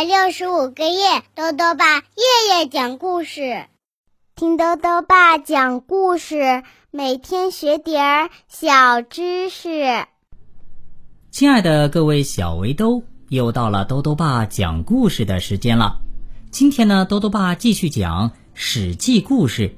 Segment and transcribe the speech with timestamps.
[0.00, 3.66] 百六十五个夜，豆豆爸夜夜讲故事，
[4.34, 10.06] 听豆豆爸讲故事，每天学点儿小知识。
[11.30, 16.00] 亲爱的各位小围兜，又到了豆豆爸讲故事的时间了。
[16.50, 19.68] 今天呢，豆豆爸继续讲《史记》故事。《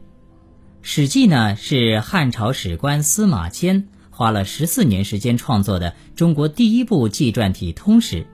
[0.83, 8.29] 史记》呢是汉朝史官司马迁花了十四年时间创作的中国第一部纪传体通史。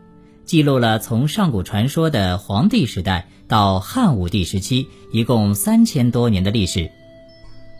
[0.48, 6.90] 记录了从上古传说的黄帝时代到汉武帝时期，一共三千多年的历史。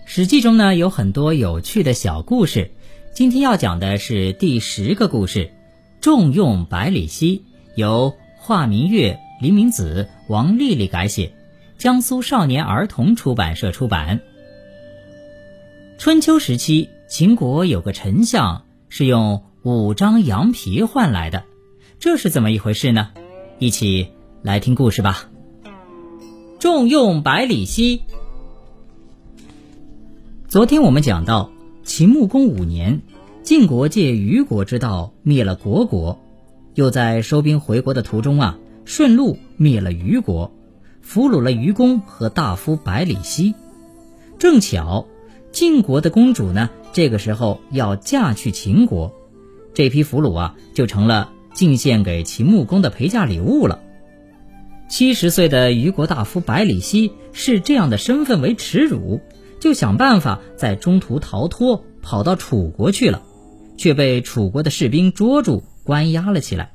[0.04, 2.70] 史记中呢有很多有趣的小故事，
[3.14, 5.50] 今天要讲的是第十个故事——
[6.02, 7.42] 重用百里奚，
[7.74, 11.32] 由华明月、黎明子、王丽丽改写，
[11.78, 14.20] 江苏少年儿童出版社出版。
[15.96, 21.44] 春秋时期，秦国有个丞相是用五张羊皮换来的。
[22.00, 23.08] 这是怎么一回事呢？
[23.58, 25.28] 一起来听故事吧。
[26.60, 28.02] 重用百里奚。
[30.46, 31.50] 昨天我们讲到，
[31.82, 33.02] 秦穆公五年，
[33.42, 36.20] 晋国借虞国之道灭了虢国，
[36.76, 40.52] 又在收兵回国的途中啊，顺路灭了虞国，
[41.02, 43.56] 俘虏了虞公和大夫百里奚。
[44.38, 45.08] 正巧，
[45.50, 49.12] 晋国的公主呢，这个时候要嫁去秦国，
[49.74, 51.32] 这批俘虏啊，就成了。
[51.58, 53.80] 进献给秦穆公的陪嫁礼物了。
[54.88, 59.20] 七十岁的虞国大夫百里奚视这样的身份为耻辱，
[59.58, 63.22] 就想办法在中途逃脱，跑到楚国去了，
[63.76, 66.70] 却被楚国的士兵捉住，关押了起来。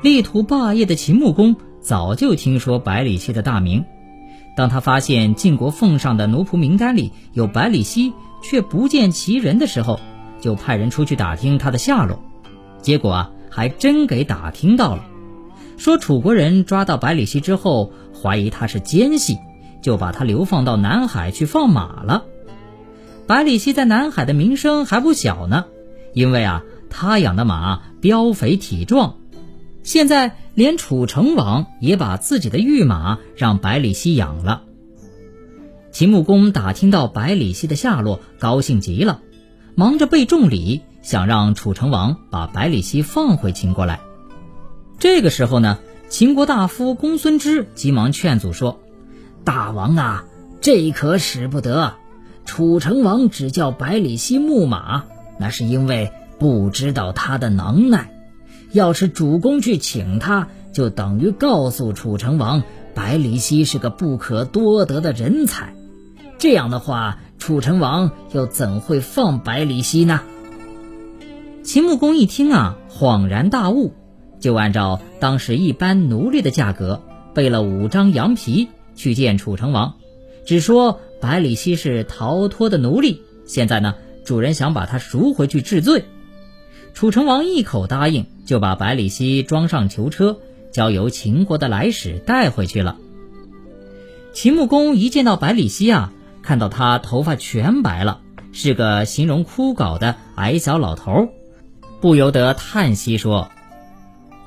[0.00, 3.84] 力图霸业的秦穆公早就听说百里奚的大名，
[4.56, 10.00] 当他发现晋国奉上的奴仆名单里有百里奚，却不见其人的时候，
[10.40, 12.18] 就派人出去打听他的下落。
[12.80, 15.04] 结果啊，还真给打听到了，
[15.76, 19.38] 说楚国人抓到百里奚之后，怀疑他是奸细，
[19.80, 22.24] 就把他流放到南海去放马了。
[23.28, 25.66] 百里奚在南海的名声还不小呢，
[26.14, 29.18] 因为啊，他养的马膘肥体壮，
[29.84, 34.62] 现在连楚成王也把自己的御马让百里奚养了。
[35.92, 39.20] 秦穆公打听到百里奚的下落，高兴极了，
[39.76, 40.82] 忙着备重礼。
[41.04, 44.00] 想让楚成王把百里奚放回秦国来。
[44.98, 45.78] 这个时候呢，
[46.08, 48.80] 秦国大夫公孙支急忙劝阻说
[49.44, 50.24] ：“大王啊，
[50.62, 51.94] 这可使不得。
[52.46, 55.04] 楚成王只叫百里奚牧马，
[55.38, 58.10] 那是因为不知道他的能耐。
[58.72, 62.62] 要是主公去请他，就等于告诉楚成王
[62.94, 65.74] 百里奚是个不可多得的人才。
[66.38, 70.22] 这样的话，楚成王又怎会放百里奚呢？”
[71.64, 73.94] 秦穆公一听啊，恍然大悟，
[74.38, 77.00] 就按照当时一般奴隶的价格，
[77.32, 79.94] 备了五张羊皮去见楚成王，
[80.44, 83.94] 只说百里奚是逃脱的奴隶，现在呢，
[84.26, 86.04] 主人想把他赎回去治罪。
[86.92, 90.38] 楚成王一口答应，就把百里奚装上囚车，
[90.70, 92.98] 交由秦国的来使带回去了。
[94.34, 98.20] 秦穆公一见到百里奚啊，看到他头发全白了，
[98.52, 101.30] 是个形容枯槁的矮小老头。
[102.04, 103.50] 不由得叹息说：“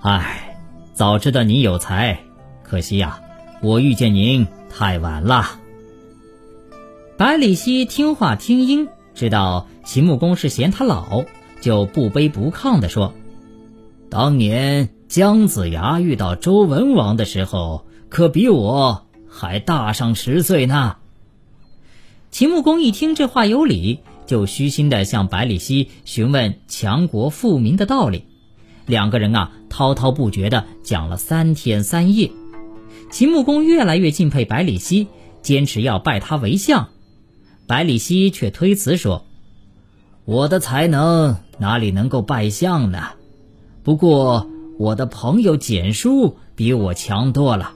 [0.01, 0.59] 唉，
[0.93, 2.19] 早知道你有才，
[2.61, 3.19] 可惜呀，
[3.63, 5.59] 我遇见您太晚了。”
[7.17, 11.25] 百里奚听话听音，知道秦穆公是嫌他老，
[11.59, 13.15] 就不卑不亢地说
[14.11, 20.97] ：“当年姜子牙遇到周文王的时候，可比我还大上十岁呢。”
[22.29, 24.01] 秦穆公一听这话有理。
[24.27, 28.25] 就虚心地向百里奚询问强国富民的道理，
[28.85, 32.29] 两个人啊滔滔不绝地讲了三天三夜。
[33.09, 35.07] 秦穆公越来越敬佩百里奚，
[35.41, 36.89] 坚持要拜他为相。
[37.65, 39.25] 百里奚却推辞说
[40.25, 43.11] ：“我的才能哪里能够拜相呢？
[43.81, 47.73] 不过我的朋友简叔比我强多了。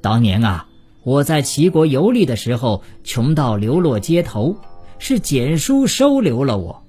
[0.00, 0.66] 当年啊，
[1.04, 4.56] 我在齐国游历的时候，穷到流落街头。”
[4.98, 6.82] 是简叔收留了我，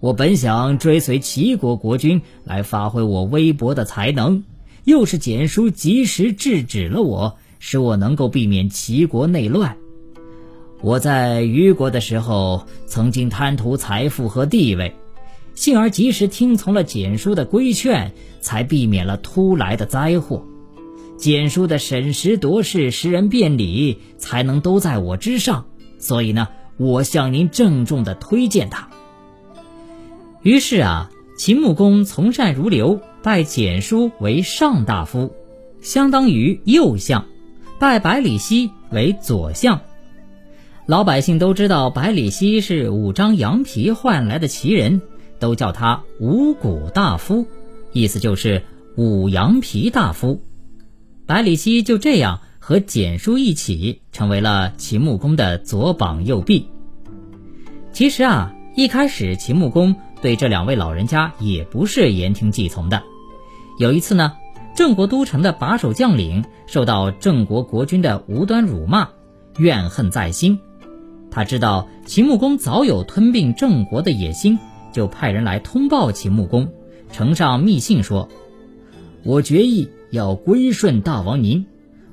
[0.00, 4.44] 我本想追随齐国国君来发挥我微薄的才能，
[4.84, 9.76] 又是简叔及时制止了我，使我能够避免齐国内乱。
[10.80, 14.94] 我在虞国的时候，曾经贪图财富和地位，
[15.54, 20.44] 幸而及时听从了简叔的规劝，才避免了突来的灾祸。
[21.16, 25.66] 简叔的审时度势、识人辨理，才能都在我之上，
[25.98, 26.48] 所以呢。
[26.76, 28.88] 我向您郑重的推荐他。
[30.42, 35.32] 于是啊，秦穆公从善如流，拜简叔为上大夫，
[35.80, 37.26] 相当于右相，
[37.78, 39.80] 拜百里奚为左相。
[40.86, 45.00] 老百姓都知道百里奚是五张羊皮换来的奇人，
[45.38, 47.46] 都叫他五谷大夫，
[47.92, 48.62] 意思就是
[48.96, 50.42] 五羊皮大夫。
[51.24, 56.66] 百里奚就这样和简书一起成为了秦穆公的左膀右臂。
[57.92, 63.02] 其实啊，一开始秦穆公对这两位老人家也不是言听计从的。
[63.78, 64.32] 有一次呢，
[64.74, 69.10] 郑国都城的把守将领受到郑国国君的无端辱骂，
[69.58, 70.58] 怨恨在心。
[71.30, 74.58] 他知道秦穆公早有吞并郑国的野心，
[74.90, 76.72] 就派人来通报秦穆公，
[77.12, 78.30] 呈上密信说
[79.22, 81.66] ：“我决意要归顺大王您，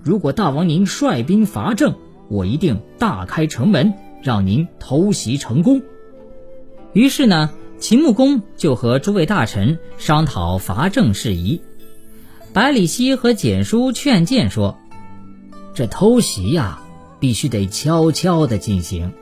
[0.03, 1.95] 如果大王您率兵伐郑，
[2.29, 5.81] 我一定大开城门，让您偷袭成功。”
[6.93, 11.61] 于是呢，秦穆公就和诸位大臣商讨伐郑事宜。
[12.53, 14.77] 百里奚和简书劝谏说
[15.73, 16.81] ：“这偷袭呀。”
[17.21, 19.13] 必须得悄悄地进行，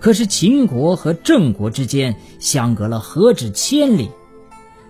[0.00, 4.08] 可是秦国和郑国之间相隔了何止千里，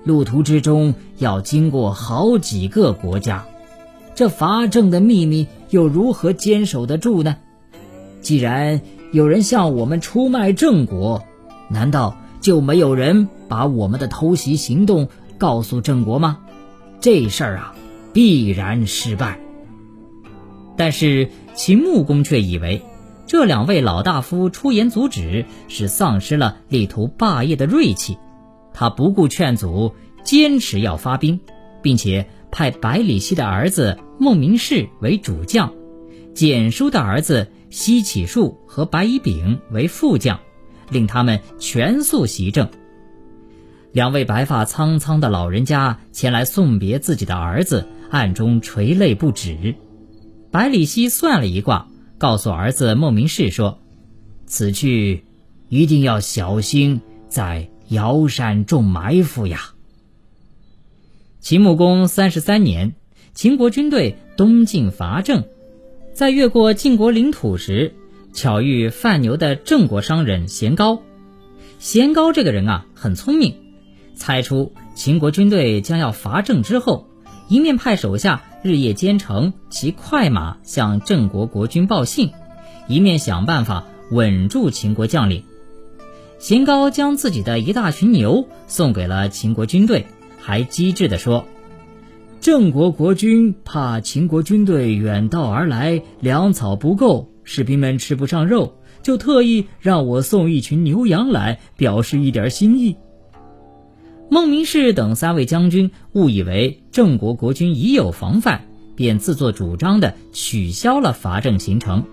[0.05, 3.45] 路途之中要经过好几个国家，
[4.15, 7.37] 这伐郑的秘密又如何坚守得住呢？
[8.21, 8.81] 既然
[9.13, 11.25] 有人向我们出卖郑国，
[11.69, 15.09] 难道就没有人把我们的偷袭行动
[15.39, 16.39] 告诉郑国吗？
[17.01, 17.75] 这事儿啊，
[18.13, 19.39] 必然失败。
[20.77, 21.31] 但是。
[21.57, 22.83] 秦穆公却以为，
[23.29, 28.19] 这两位老大夫出言阻止，是丧失了力图霸业的锐气。
[28.73, 29.95] 他不顾劝阻，
[30.25, 31.39] 坚持要发兵，
[31.81, 35.75] 并且派百里奚的儿子孟明视为主将，
[36.35, 40.39] 简书的儿子西乞术和白乙丙为副将，
[40.89, 42.69] 令他们全速袭郑。
[43.91, 49.75] 两位白发苍苍的老人家前来送别自己的儿子，暗中垂泪不止。
[50.53, 53.81] 百里奚算了一卦，告诉儿子孟明视说
[54.47, 55.25] ：“此去
[55.69, 59.71] 一定要小心，在瑶山中埋伏呀。”
[61.45, 62.95] 秦穆公三十三年，
[63.35, 65.45] 秦国军队东进伐郑，
[66.15, 67.95] 在越过晋国领土时，
[68.33, 71.03] 巧遇贩牛的郑国商人咸高。
[71.79, 73.57] 咸高这个人啊，很聪明，
[74.15, 77.09] 猜出秦国军队将要伐郑之后，
[77.49, 78.43] 一面派手下。
[78.63, 82.31] 日夜兼程，骑快马向郑国国君报信，
[82.89, 85.45] 一面想办法稳住秦国将领。
[86.39, 90.07] 邢高将自己的一大群牛送给了秦国军队，
[90.47, 91.47] 还机智地说
[92.43, 102.97] ：“郑国国君怕秦国军队远道而来，粮草不够，士兵们吃不上肉，就特意让我送一群牛羊来，表示一点心意。”
[104.29, 112.05] 孟明视等三位将军误以为郑国国君已有防范，便自作主张地取消了伐郑行程。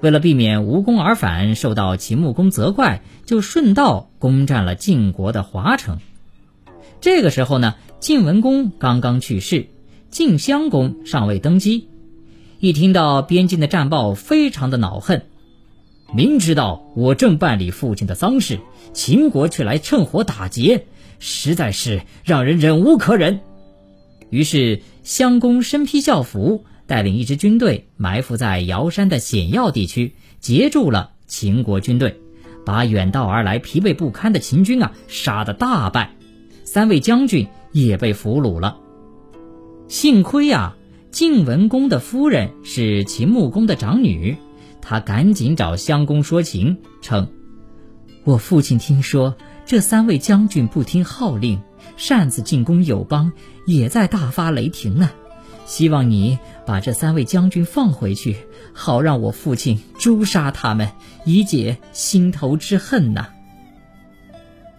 [0.00, 5.98] 为了避免无功而返，受到秦穆公责怪，就顺道攻占了晋国的华城。
[7.02, 9.66] 这个时候呢，晋文公刚刚去世，
[10.12, 11.88] 晋襄公尚未登基。
[12.60, 15.26] 一听到边境的战报，非常的恼恨。
[16.14, 18.60] 明知道我正办理父亲的丧事，
[18.92, 20.86] 秦国却来趁火打劫。
[21.18, 23.40] 实在是让人忍无可忍。
[24.30, 32.20] 于是襄公身披校服，带领一支军队埋伏在瑶山的险要地区，截住了秦国军队，
[32.64, 36.14] 把远道而来疲惫不堪的秦军啊杀得大败，
[36.72, 38.78] 三位将军也被俘虏了。
[39.88, 40.74] 幸亏啊，
[41.10, 44.38] 晋文公的夫人是秦穆公的长女，
[44.80, 47.28] 她赶紧找襄公说情，称
[48.24, 49.36] ：“我父亲听说。”
[49.66, 51.60] 这三位将军不听号令，
[51.98, 53.32] 擅自进攻友邦，
[53.66, 55.10] 也在大发雷霆呢。
[55.66, 58.38] 希望你把这三位将军放回去，
[58.72, 60.88] 好让我父亲诛杀他们，
[61.26, 63.28] 以解心头之恨呐。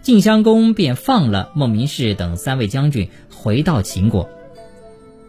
[0.04, 4.28] 晋襄公便放了孟明视等三位将军，回到秦国。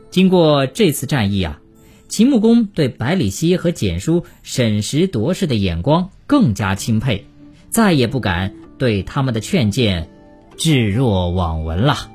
[0.09, 1.61] 经过这次战役啊，
[2.09, 7.25] 秦穆公对百里奚和简书审时度势的眼光更加钦佩，
[7.69, 8.53] 再也不敢。
[8.77, 10.09] 对他们的劝谏
[10.57, 12.11] 置若罔闻了。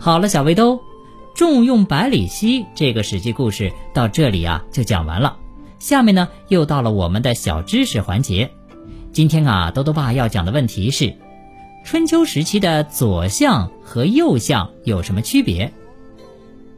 [0.00, 0.80] 好了，小围兜，
[1.36, 5.36] 重用百里奚这个史记故事到这里啊就讲完了。
[5.78, 8.50] 下面呢又到了我们的小知识环节。
[9.12, 11.12] 今天啊，兜兜爸要讲的问题是：
[11.84, 15.70] 春秋时期的左相和右相有什么区别？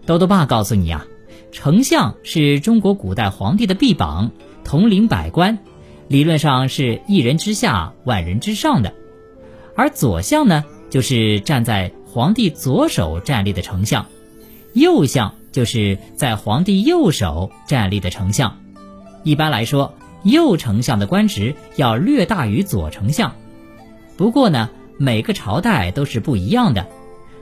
[0.05, 1.07] 兜兜爸告诉你啊，
[1.53, 4.33] 丞相是中国古代皇帝的臂膀，
[4.65, 5.61] 统领百官。
[6.09, 8.93] 理论上是一人之下，万人之上的，
[9.77, 14.07] 而左相呢，就是站在皇帝左手站立的丞相，
[14.73, 18.61] 右相就是在皇帝右手站立的丞相。
[19.23, 23.33] 一般来说，右丞相的官职要略大于左丞相。
[24.17, 26.87] 不过呢，每个朝代都是不一样的。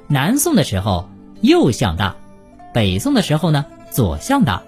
[0.09, 1.09] 南宋的时候，
[1.41, 2.17] 右相大；
[2.75, 4.63] 北宋的时候呢，左相大；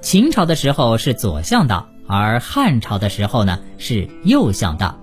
[0.00, 4.96] 秦朝的时候是左相大，而汉朝的时候呢是右相大。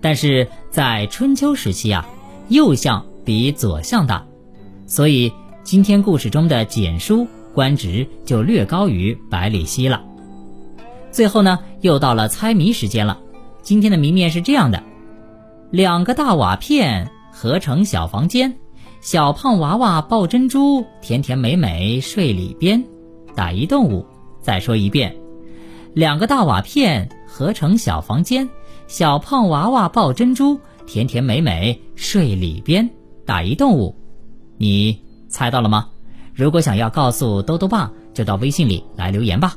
[0.00, 2.06] 但是在春秋时期啊，
[2.48, 4.26] 右相比左相大，
[4.86, 10.04] 所以今天故事中的简书官职就略高于百里奚了。
[11.14, 13.20] 最后呢，又到了猜谜时间了。
[13.62, 14.82] 今天的谜面是这样的：
[15.70, 18.52] 两个大瓦片合成小房间，
[19.00, 22.84] 小胖娃娃抱珍珠，甜甜美美睡里边。
[23.36, 24.04] 打一动物。
[24.42, 25.14] 再说一遍：
[25.94, 28.50] 两个大瓦片合成小房间。
[28.88, 32.90] 小胖娃娃抱珍珠，甜甜美美睡里边。
[33.24, 33.94] 打一动物，
[34.58, 35.90] 你猜到了吗？
[36.34, 39.56] 如果想要告诉兜兜爸，就到微信里来留言吧。